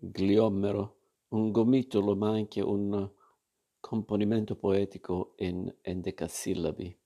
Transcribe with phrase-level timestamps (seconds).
[0.00, 0.96] gliomero,
[1.30, 3.10] un gomitolo ma anche un
[3.80, 6.96] componimento poetico in endecasillabi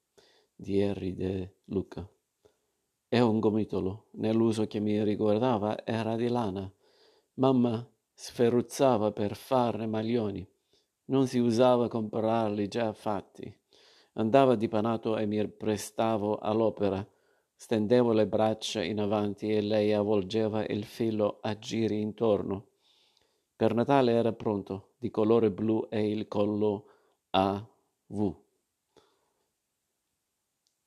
[0.54, 2.06] di Henri de Luca.
[3.08, 6.70] È un gomitolo, nell'uso che mi riguardava era di lana.
[7.34, 10.46] Mamma sferruzzava per farne maglioni.
[11.06, 13.54] Non si usava comprarli già fatti.
[14.14, 17.06] Andava dipanato e mi prestavo all'opera.
[17.54, 22.71] Stendevo le braccia in avanti e lei avvolgeva il filo a giri intorno.
[23.56, 26.86] Per Natale era pronto, di colore blu e il collo
[27.30, 27.64] a
[28.06, 28.34] V.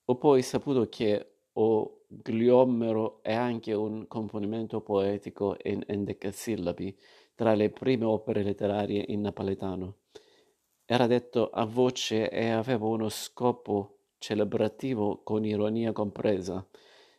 [0.08, 6.98] Ho poi saputo che o gliomero è anche un componimento poetico in endecasillabi
[7.34, 9.98] tra le prime opere letterarie in napoletano.
[10.86, 16.66] Era detto a voce e aveva uno scopo celebrativo con ironia compresa.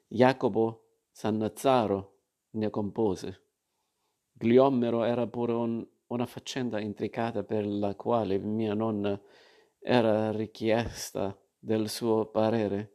[0.07, 2.15] Jacopo Sannazzaro
[2.51, 3.46] ne compose.
[4.39, 9.19] Gliomero era pure un, una faccenda intricata per la quale mia nonna
[9.79, 12.93] era richiesta del suo parere.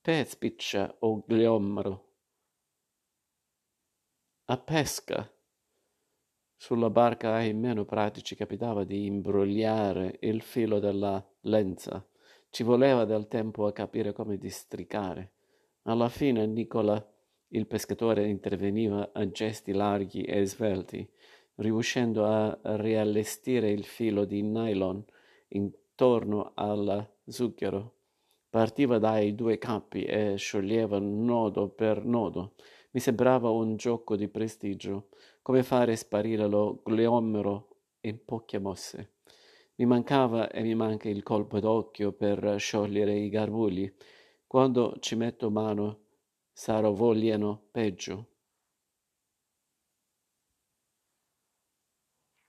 [0.00, 2.08] Pespiccia o gliomero.
[4.46, 5.32] A pesca.
[6.56, 12.04] Sulla barca ai meno pratici capitava di imbrogliare il filo della lenza.
[12.50, 15.32] Ci voleva del tempo a capire come districare.
[15.82, 17.11] Alla fine Nicola
[17.54, 21.06] il pescatore interveniva a gesti larghi e svelti,
[21.56, 25.04] riuscendo a riallestire il filo di nylon
[25.48, 27.94] intorno al zucchero.
[28.48, 32.54] Partiva dai due capi e scioglieva nodo per nodo.
[32.92, 35.08] Mi sembrava un gioco di prestigio,
[35.40, 37.68] come fare sparire lo gliomero
[38.00, 39.12] in poche mosse.
[39.76, 43.90] Mi mancava e mi manca il colpo d'occhio per sciogliere i garbugli.
[44.46, 46.01] Quando ci metto mano
[46.54, 48.31] Sarò vogliano peggio.